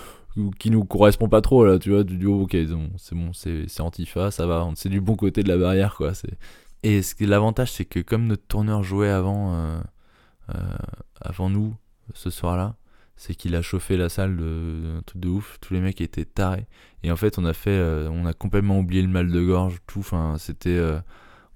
[0.58, 2.04] qui nous correspond pas trop, là, tu vois.
[2.04, 2.56] Du dis, ok,
[2.96, 6.12] c'est bon, c'est antifa, ça va, c'est du bon côté de la barrière, quoi.
[6.82, 9.80] Et ce l'avantage, c'est que comme notre tourneur jouait avant,
[11.20, 11.74] avant nous,
[12.14, 12.76] ce soir-là,
[13.18, 15.58] c'est qu'il a chauffé la salle de, truc de ouf.
[15.60, 16.66] Tous les mecs étaient tarés.
[17.02, 19.78] Et en fait, on a fait, euh, on a complètement oublié le mal de gorge,
[19.88, 19.98] tout.
[19.98, 21.00] Enfin, c'était, euh,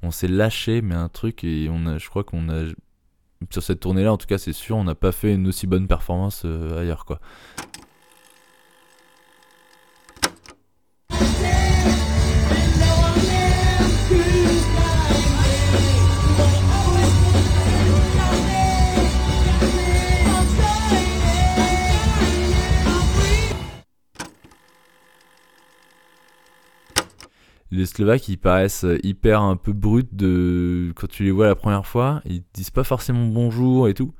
[0.02, 1.44] on s'est lâché, mais un truc.
[1.44, 2.64] Et on a, je crois qu'on a,
[3.50, 5.86] sur cette tournée-là, en tout cas, c'est sûr, on n'a pas fait une aussi bonne
[5.86, 7.20] performance euh, ailleurs, quoi.
[27.82, 31.86] Les Slovaques ils paraissent hyper un peu bruts de quand tu les vois la première
[31.86, 34.14] fois ils disent pas forcément bonjour et tout.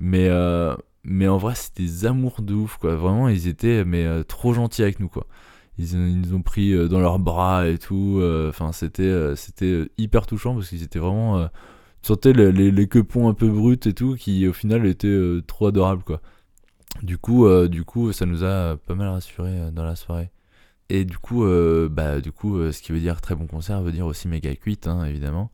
[0.00, 2.94] Mais euh, mais en vrai c'est des amours de ouf quoi.
[2.96, 5.26] Vraiment ils étaient mais euh, trop gentils avec nous quoi.
[5.78, 10.54] Ils, nous ont pris euh, dans leurs bras et tout enfin c'était c'était hyper touchant
[10.54, 11.46] parce qu'ils étaient vraiment
[12.02, 15.18] tu sentais les, les, les, quepons un peu bruts et tout qui au final étaient
[15.46, 16.20] trop adorables quoi.
[17.02, 20.30] Du coup du coup ça nous a pas mal rassuré dans la soirée
[20.90, 23.80] et du coup, euh, bah, du coup euh, ce qui veut dire très bon concert
[23.82, 25.50] veut dire aussi méga cuite, hein, évidemment.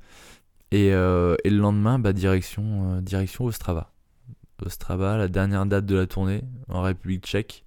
[0.73, 3.03] Et, euh, et, le lendemain, bah, direction,
[3.41, 3.93] Ostrava.
[4.65, 7.65] Ostrava, la dernière date de la tournée en République tchèque.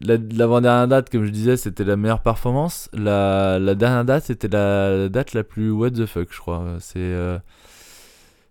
[0.00, 2.88] L'avant-dernière date, comme je disais, c'était la meilleure performance.
[2.92, 6.78] La, dernière date, c'était la, date la plus what the fuck, je crois.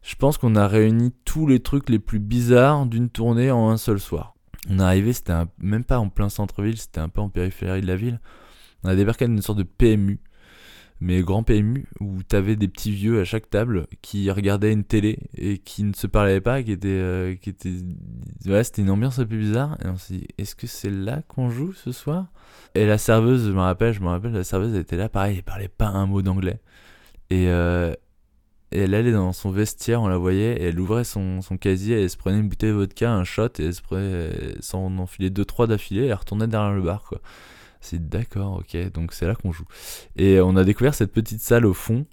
[0.03, 3.77] Je pense qu'on a réuni tous les trucs les plus bizarres d'une tournée en un
[3.77, 4.35] seul soir.
[4.69, 7.88] On est arrivé, c'était même pas en plein centre-ville, c'était un peu en périphérie de
[7.88, 8.19] la ville.
[8.84, 10.19] On a débarqué dans une sorte de PMU,
[11.00, 15.17] mais grand PMU, où t'avais des petits vieux à chaque table qui regardaient une télé
[15.36, 16.88] et qui ne se parlaient pas, qui étaient.
[16.89, 17.74] Euh, qui étaient...
[18.45, 19.78] Ouais, c'était une ambiance un peu bizarre.
[19.84, 22.28] Et on s'est dit, est-ce que c'est là qu'on joue ce soir?
[22.76, 25.43] Et la serveuse, je me rappelle, je me rappelle, la serveuse était là, pareil, elle
[25.43, 26.62] parlait pas un mot d'anglais.
[27.32, 27.93] Et, euh,
[28.71, 32.03] et elle allait dans son vestiaire, on la voyait, et elle ouvrait son, casier, et
[32.03, 34.31] elle se prenait une bouteille de vodka, un shot, et elle se prenait,
[34.62, 37.19] s'en enfilait deux trois d'affilée, et elle retournait derrière le bar, quoi.
[37.81, 39.65] C'est d'accord, ok, donc c'est là qu'on joue.
[40.15, 42.05] Et on a découvert cette petite salle au fond,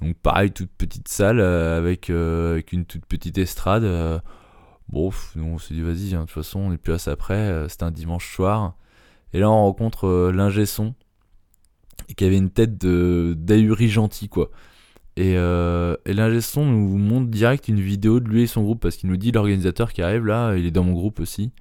[0.00, 3.84] donc pareil, toute petite salle, euh, avec, euh, avec une toute petite estrade.
[3.84, 4.18] Euh,
[4.88, 7.84] bon, on s'est dit, vas-y, de toute façon, on est plus à ça après, c'était
[7.84, 8.76] un dimanche soir.
[9.32, 10.94] Et là, on rencontre l'ingé son,
[12.16, 14.50] qui avait une tête d'ahuri gentil, quoi.
[15.16, 15.96] Et, euh,
[16.40, 19.32] son nous montre direct une vidéo de lui et son groupe parce qu'il nous dit
[19.32, 21.52] l'organisateur qui arrive là, il est dans mon groupe aussi.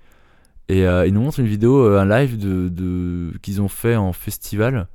[0.69, 2.37] Et euh, il nous montre une vidéo, euh, un live
[3.41, 4.87] qu'ils ont fait en festival.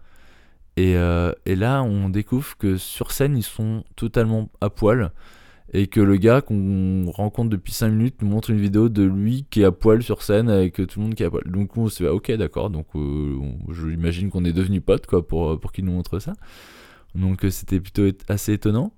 [0.77, 5.11] Et, euh, et, là, on découvre que sur scène, ils sont totalement à poil.
[5.73, 9.45] Et que le gars qu'on rencontre depuis 5 minutes nous montre une vidéo de lui
[9.51, 11.43] qui est à poil sur scène avec tout le monde qui est à poil.
[11.47, 12.71] Donc on se dit, ok, d'accord.
[12.71, 16.35] Donc je j'imagine qu'on est devenus potes quoi, pour, pour qu'il nous montre ça.
[17.15, 18.93] Donc euh, c'était plutôt assez étonnant.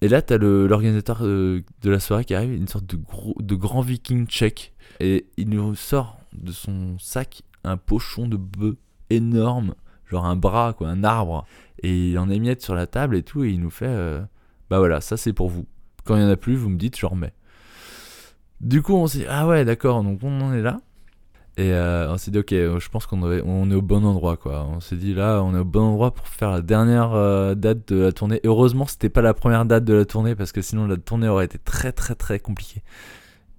[0.00, 3.54] Et là, t'as l'organisateur euh, de la soirée qui arrive, une sorte de, gros, de
[3.54, 4.72] grand viking tchèque.
[4.98, 8.74] Et il nous sort de son sac un pochon de bœuf
[9.10, 9.74] énorme,
[10.06, 11.46] genre un bras, quoi, un arbre.
[11.82, 14.22] Et il en émiette sur la table et tout, et il nous fait euh,
[14.70, 15.66] Bah voilà, ça c'est pour vous.
[16.04, 17.34] Quand il n'y en a plus, vous me dites, je remets.
[18.60, 20.80] Du coup, on s'est dit Ah ouais, d'accord, donc on en est là.
[21.58, 24.66] Et euh, on s'est dit, ok, je pense qu'on on est au bon endroit, quoi.
[24.70, 27.92] On s'est dit, là, on est au bon endroit pour faire la dernière euh, date
[27.92, 28.40] de la tournée.
[28.44, 31.44] Heureusement, c'était pas la première date de la tournée, parce que sinon, la tournée aurait
[31.44, 32.82] été très, très, très compliquée.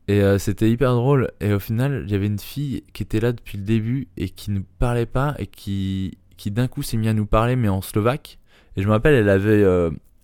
[0.07, 1.31] Et euh, c'était hyper drôle.
[1.39, 4.29] Et au final, il y avait une fille qui était là depuis le début et
[4.29, 7.69] qui ne parlait pas et qui, qui d'un coup s'est mis à nous parler, mais
[7.69, 8.39] en slovaque.
[8.75, 9.61] Et je me rappelle, elle avait,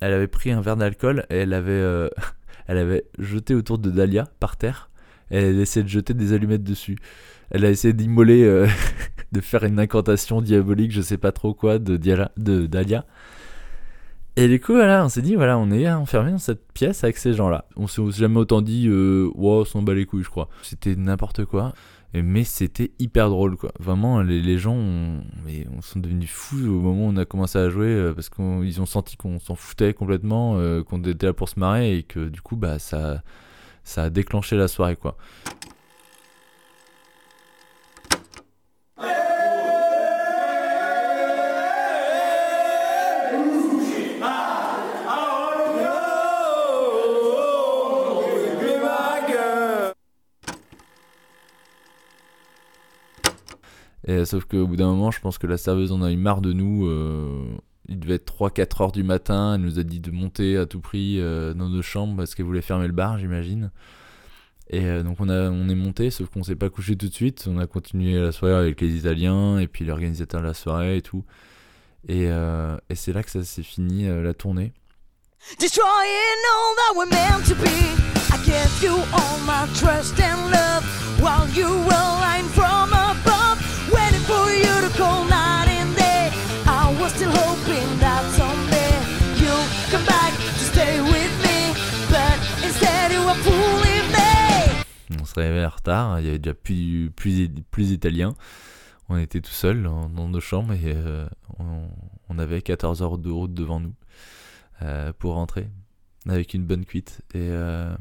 [0.00, 2.10] elle avait pris un verre d'alcool et elle avait,
[2.66, 4.89] elle avait jeté autour de Dahlia par terre.
[5.30, 6.96] Elle a essayé de jeter des allumettes dessus.
[7.50, 8.66] Elle a essayé d'immoler, euh,
[9.32, 13.04] de faire une incantation diabolique, je sais pas trop quoi, de, Diala, de Dahlia.
[14.36, 17.16] Et du coup, voilà, on s'est dit, voilà, on est enfermé dans cette pièce avec
[17.16, 17.66] ces gens-là.
[17.76, 20.48] On s'est jamais autant dit, euh, wow, on s'en bat les couilles, je crois.
[20.62, 21.72] C'était n'importe quoi.
[22.12, 23.70] Mais c'était hyper drôle, quoi.
[23.78, 24.76] Vraiment, les, gens
[25.44, 28.80] mais on devenus fous au moment où on a commencé à jouer euh, parce qu'ils
[28.80, 32.28] ont senti qu'on s'en foutait complètement, euh, qu'on était là pour se marrer et que
[32.28, 33.22] du coup, bah, ça,
[33.84, 35.16] ça a déclenché la soirée, quoi.
[54.06, 56.40] Et, sauf qu'au bout d'un moment, je pense que la serveuse en a eu marre
[56.40, 56.86] de nous.
[56.86, 57.56] Euh,
[57.90, 59.54] il devait être 3-4 heures du matin.
[59.54, 62.46] Elle nous a dit de monter à tout prix euh, dans nos chambres parce qu'elle
[62.46, 63.70] voulait fermer le bar, j'imagine.
[64.70, 67.14] Et euh, donc on, a, on est monté, sauf qu'on s'est pas couché tout de
[67.14, 67.46] suite.
[67.50, 71.02] On a continué la soirée avec les Italiens et puis l'organisateur de la soirée et
[71.02, 71.24] tout.
[72.08, 74.72] Et, et c'est là que ça s'est fini la tournée.
[75.58, 78.10] Destroying all that we're meant to be.
[78.32, 80.84] I gave you all my trust and love
[81.20, 82.29] while you were
[95.80, 98.34] retard, il y avait déjà plus, plus, plus italien.
[99.08, 101.26] On était tout seul dans, nos chambres et euh,
[102.28, 103.94] on, avait 14 heures de route devant nous.
[104.82, 105.68] Euh, pour rentrer
[106.28, 107.22] avec une bonne cuite.
[107.34, 107.94] Et, euh,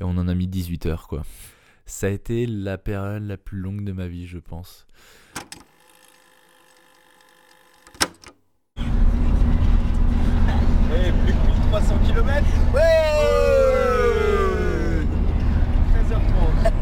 [0.00, 1.22] on en a mis 18 heures, quoi.
[1.86, 4.86] Ça a été la période la plus longue de ma vie, je pense.
[10.94, 12.82] Eh, plus que 1300 km Ouais,
[15.92, 16.64] 13h30.
[16.64, 16.72] Ouais.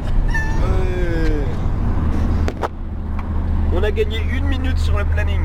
[3.81, 5.41] On a gagné une minute sur le planning.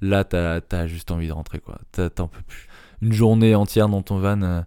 [0.00, 1.78] Là, t'as as juste envie de rentrer, quoi.
[1.92, 2.66] T'en peux plus.
[3.02, 4.62] Une journée entière dans ton van euh,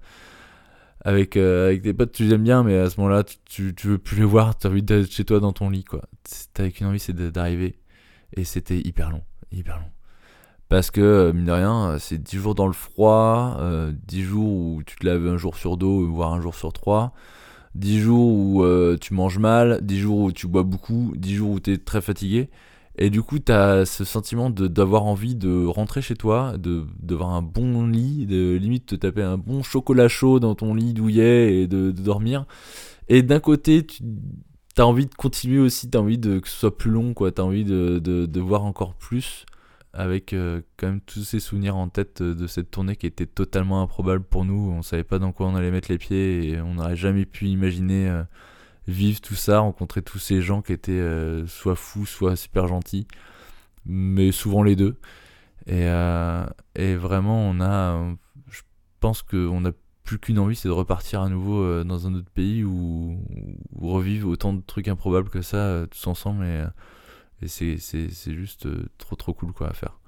[1.02, 3.98] avec, euh, des potes, tu les aimes bien, mais à ce moment-là, tu, tu, veux
[3.98, 6.04] plus les voir, t'as envie d'être chez toi dans ton lit, quoi.
[6.54, 7.78] T'as avec une envie, c'est d'arriver.
[8.32, 9.91] Et c'était hyper long, hyper long.
[10.70, 13.58] Parce que, euh, mine de rien, c'est 10 jours dans le froid,
[14.08, 17.14] 10 jours où tu te laves un jour sur deux, voire un jour sur trois.
[17.76, 21.52] 10 jours où euh, tu manges mal, 10 jours où tu bois beaucoup, 10 jours
[21.52, 22.50] où tu es très fatigué.
[22.98, 27.30] Et du coup, tu as ce sentiment d'avoir envie de rentrer chez toi, de d'avoir
[27.30, 31.62] un bon lit, de limite te taper un bon chocolat chaud dans ton lit douillet
[31.62, 32.46] et de, dormir.
[33.08, 34.02] Et d'un côté, tu
[34.78, 37.14] as envie de continuer aussi, tu as envie de, que ce soit plus long.
[37.14, 39.46] Tu as envie de, voir encore plus
[39.93, 43.82] avec euh, quand même tous ces souvenirs en tête de cette tournée qui était totalement
[43.82, 44.71] improbable pour nous.
[44.71, 47.47] On savait pas dans quoi on allait mettre les pieds et on n'aurait jamais pu
[47.47, 48.23] imaginer euh,
[48.88, 53.08] vivre tout ça, rencontrer tous ces gens qui étaient euh, soit fous, soit super gentils,
[53.86, 54.97] mais souvent les deux.
[55.67, 55.86] Et,
[56.75, 58.15] et vraiment, on a,
[58.49, 58.62] je
[58.99, 59.71] pense qu'on a
[60.04, 63.19] plus qu'une envie, c'est de repartir à nouveau dans un autre pays où,
[63.80, 66.65] revivre autant de trucs improbables que ça tous ensemble et
[67.41, 69.99] et c'est juste euh, trop trop cool quoi à faire.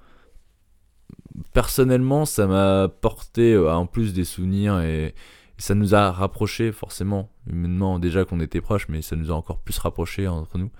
[1.52, 5.14] Personnellement, ça m'a porté euh, en plus des souvenirs et,
[5.58, 7.30] ça nous a rapprochés forcément.
[7.46, 10.72] Humainement, déjà qu'on était proches, mais ça nous a encore plus rapprochés entre nous.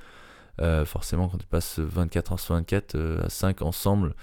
[0.60, 4.16] Euh, forcément, quand tu passes 24 heures sur 24 à 5 ensemble,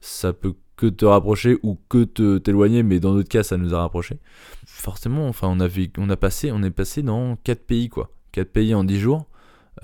[0.00, 3.72] ça peut que te rapprocher ou que te t'éloigner, mais dans notre cas, ça nous
[3.72, 4.18] a rapprochés.
[4.66, 8.10] Forcément, enfin, on a, on a passé, on est passé dans 4 pays, quoi.
[8.32, 9.28] 4 pays en 10 jours.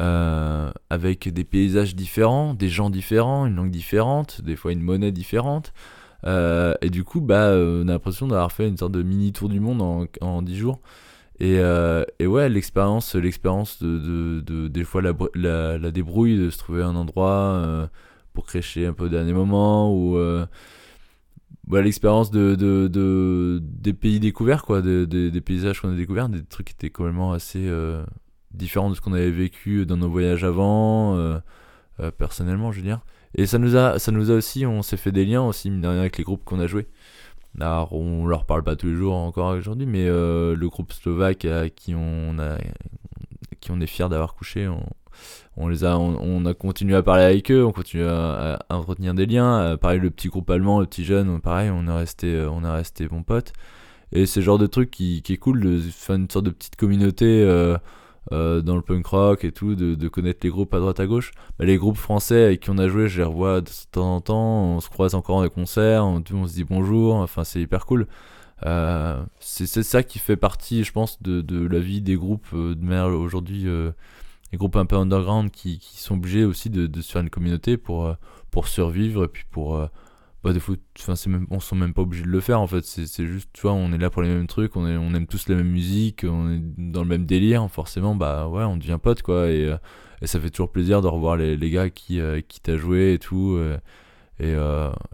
[0.00, 5.12] Euh, avec des paysages différents, des gens différents, une langue différente, des fois une monnaie
[5.12, 5.72] différente.
[6.24, 9.32] Euh, et du coup, bah, euh, on a l'impression d'avoir fait une sorte de mini
[9.32, 10.80] tour du monde en, en 10 jours.
[11.40, 11.58] Et,
[12.18, 16.96] et ouais, l'expérience, l'expérience de, de, des fois la, la, débrouille, de se trouver un
[16.96, 17.88] endroit
[18.34, 20.18] pour crécher un peu dernier moment, ou
[21.68, 26.42] bah, l'expérience de, de, des pays découverts, quoi, des, des paysages qu'on a découverts, des
[26.42, 27.70] trucs qui étaient complètement assez
[28.58, 31.38] différent de ce qu'on avait vécu dans nos voyages avant, euh,
[32.00, 33.00] euh, personnellement, je veux dire.
[33.34, 36.18] Et ça nous a, ça nous a aussi, on s'est fait des liens aussi, avec
[36.18, 36.88] les groupes qu'on a joués.
[37.60, 41.44] Alors, on leur parle pas tous les jours encore aujourd'hui, mais euh, le groupe slovaque
[41.44, 42.58] à qui on, a,
[43.60, 44.68] qui on est fier d'avoir couché,
[45.56, 49.26] on, les a, on, a continué à parler avec eux, on continue à, entretenir des
[49.26, 49.76] liens.
[49.76, 53.08] pareil, le petit groupe allemand, le petit jeune, pareil, on est resté, on est resté
[53.08, 53.52] bons potes.
[54.12, 56.76] Et c'est le genre de truc qui, est cool de faire une sorte de petite
[56.76, 57.44] communauté
[58.30, 61.32] dans le punk rock et tout, de, connaître les groupes à droite à gauche.
[61.58, 64.20] Bah, les groupes français avec qui on a joué, je les revois de temps en
[64.20, 67.86] temps, on se croise encore dans des concerts, on, se dit bonjour, enfin c'est hyper
[67.86, 68.06] cool.
[68.66, 72.74] Euh, c'est ça qui fait partie, je pense, de, de la vie des groupes euh,
[72.74, 73.66] de manière aujourd'hui,
[74.52, 77.30] les groupes un peu underground qui, qui sont obligés aussi de, de, se faire une
[77.30, 78.14] communauté pour,
[78.50, 79.88] pour survivre et puis pour
[80.44, 82.66] bah des fois enfin c'est même on sont même pas obligé de le faire en
[82.66, 82.84] fait.
[82.84, 85.26] C'est juste tu vois on est là pour les mêmes trucs on est on aime
[85.26, 88.98] tous les mêmes musiques on est dans le même délire forcément bah ouais on devient
[89.02, 89.48] pote quoi.
[89.50, 89.76] Et, euh,
[90.22, 93.14] et ça fait toujours plaisir de revoir les, les gars qui euh, qui t'a joué
[93.14, 93.78] et tout euh,
[94.40, 94.54] et,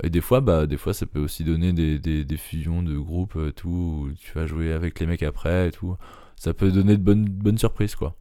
[0.07, 2.97] et des fois bah des fois ça peut aussi donner des, des, des fusions de
[2.99, 5.97] groupes tout où tu vas jouer avec les mecs après et tout.
[6.37, 8.17] Ça peut donner de bonnes bonnes surprises quoi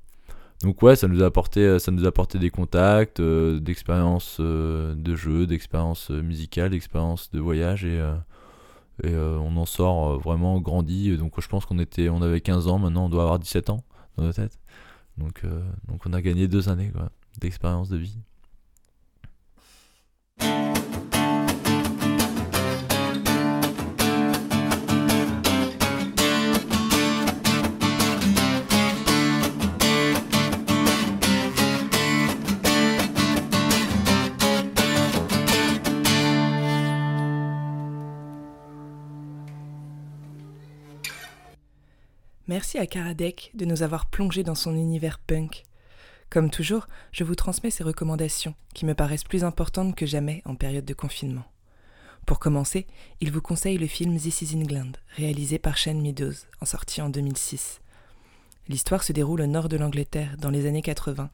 [0.63, 4.37] donc ouais, ça nous a apporté, euh, ça nous a apporté des contacts, euh, d'expériences
[4.39, 8.01] euh, de jeu, d'expériences musicales, d'expériences de voyage et,
[9.03, 11.17] et on en sort vraiment grandi.
[11.17, 13.83] Donc je pense qu'on était, on avait 15 ans, maintenant on doit avoir 17 ans
[14.15, 14.57] dans nos têtes.
[15.17, 15.41] Donc,
[15.87, 16.91] donc on a gagné deux années
[17.39, 18.17] d'expérience de vie.
[42.53, 45.63] Merci à Karadec de nous avoir plongé dans son univers punk.
[46.29, 50.53] Comme toujours, je vous transmets ses recommandations, qui me paraissent plus importantes que jamais en
[50.53, 51.45] période de confinement.
[52.27, 52.85] Pour commencer,
[53.21, 57.09] il vous conseille le film This is England, réalisé par Shane Meadows, en sortie en
[57.09, 57.81] 2006.
[58.67, 61.31] L'histoire se déroule au nord de l'Angleterre, dans les années 80.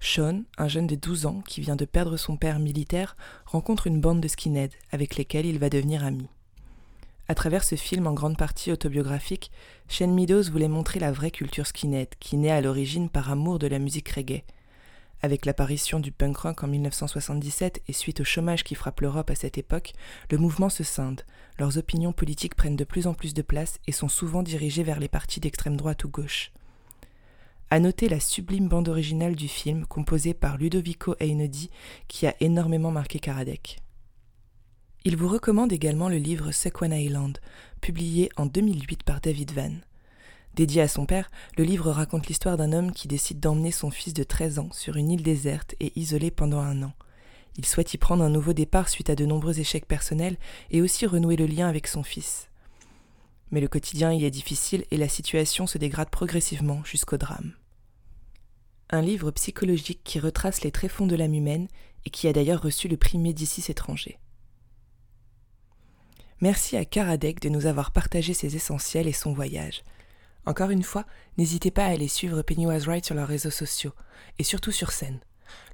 [0.00, 4.00] Sean, un jeune de 12 ans qui vient de perdre son père militaire, rencontre une
[4.00, 6.26] bande de skinheads avec lesquels il va devenir ami.
[7.28, 9.50] À travers ce film en grande partie autobiographique,
[9.88, 13.66] Shane Meadows voulait montrer la vraie culture skinhead, qui naît à l'origine par amour de
[13.66, 14.44] la musique reggae.
[15.22, 19.34] Avec l'apparition du punk rock en 1977 et suite au chômage qui frappe l'Europe à
[19.34, 19.92] cette époque,
[20.30, 21.22] le mouvement se scinde,
[21.58, 25.00] leurs opinions politiques prennent de plus en plus de place et sont souvent dirigées vers
[25.00, 26.52] les partis d'extrême droite ou gauche.
[27.70, 31.70] À noter la sublime bande originale du film composée par Ludovico Einaudi
[32.06, 33.80] qui a énormément marqué Karadec.
[35.06, 37.38] Il vous recommande également le livre Sequan Island,
[37.80, 39.70] publié en 2008 par David Van.
[40.56, 44.14] Dédié à son père, le livre raconte l'histoire d'un homme qui décide d'emmener son fils
[44.14, 46.92] de 13 ans sur une île déserte et isolée pendant un an.
[47.56, 50.38] Il souhaite y prendre un nouveau départ suite à de nombreux échecs personnels
[50.72, 52.48] et aussi renouer le lien avec son fils.
[53.52, 57.52] Mais le quotidien y est difficile et la situation se dégrade progressivement jusqu'au drame.
[58.90, 61.68] Un livre psychologique qui retrace les tréfonds de l'âme humaine
[62.06, 64.18] et qui a d'ailleurs reçu le prix Médicis étranger.
[66.42, 69.82] Merci à Karadec de nous avoir partagé ses essentiels et son voyage.
[70.44, 71.06] Encore une fois,
[71.38, 73.92] n'hésitez pas à aller suivre Pennywise Wright sur leurs réseaux sociaux,
[74.38, 75.20] et surtout sur scène.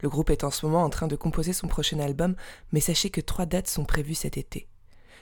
[0.03, 2.37] Le groupe est en ce moment en train de composer son prochain album,
[2.71, 4.69] mais sachez que trois dates sont prévues cet été.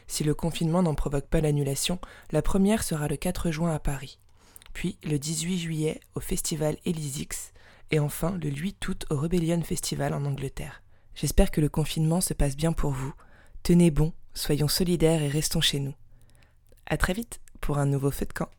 [0.07, 1.99] Si le confinement n'en provoque pas l'annulation,
[2.33, 4.19] la première sera le 4 juin à Paris,
[4.75, 7.53] puis le 18 juillet au festival Elysix,
[7.91, 10.83] et enfin le 8 août au Rebellion Festival en Angleterre.
[11.15, 13.15] J'espère que le confinement se passe bien pour vous.
[13.63, 15.95] Tenez bon, soyons solidaires et restons chez nous.
[16.87, 18.51] À très vite pour un nouveau feu de camp.